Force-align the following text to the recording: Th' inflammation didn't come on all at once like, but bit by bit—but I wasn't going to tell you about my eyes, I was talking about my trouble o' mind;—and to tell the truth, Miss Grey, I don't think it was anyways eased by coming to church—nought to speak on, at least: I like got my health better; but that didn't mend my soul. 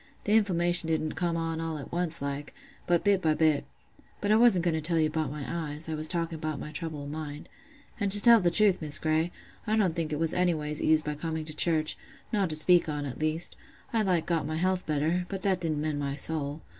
Th' 0.23 0.29
inflammation 0.29 0.87
didn't 0.87 1.11
come 1.11 1.37
on 1.37 1.61
all 1.61 1.77
at 1.77 1.91
once 1.91 2.23
like, 2.23 2.55
but 2.87 3.03
bit 3.03 3.21
by 3.21 3.35
bit—but 3.35 4.31
I 4.31 4.35
wasn't 4.35 4.65
going 4.65 4.73
to 4.73 4.81
tell 4.81 4.97
you 4.99 5.05
about 5.09 5.29
my 5.29 5.45
eyes, 5.47 5.87
I 5.87 5.93
was 5.93 6.07
talking 6.07 6.39
about 6.39 6.59
my 6.59 6.71
trouble 6.71 7.03
o' 7.03 7.05
mind;—and 7.05 8.09
to 8.09 8.19
tell 8.19 8.39
the 8.41 8.49
truth, 8.49 8.81
Miss 8.81 8.97
Grey, 8.97 9.31
I 9.67 9.75
don't 9.75 9.95
think 9.95 10.11
it 10.11 10.17
was 10.17 10.33
anyways 10.33 10.81
eased 10.81 11.05
by 11.05 11.13
coming 11.13 11.45
to 11.45 11.53
church—nought 11.55 12.49
to 12.49 12.55
speak 12.55 12.89
on, 12.89 13.05
at 13.05 13.19
least: 13.19 13.55
I 13.93 14.01
like 14.01 14.25
got 14.25 14.47
my 14.47 14.55
health 14.55 14.87
better; 14.87 15.27
but 15.29 15.43
that 15.43 15.61
didn't 15.61 15.81
mend 15.81 15.99
my 15.99 16.15
soul. 16.15 16.61